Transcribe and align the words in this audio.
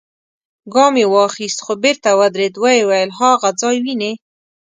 ګام 0.73 0.93
يې 1.01 1.05
واخيست، 1.13 1.59
خو 1.65 1.71
بېرته 1.83 2.09
ودرېد، 2.19 2.53
ويې 2.63 2.83
ويل: 2.89 3.09
هاغه 3.19 3.49
ځای 3.61 3.77
وينې؟ 3.85 4.11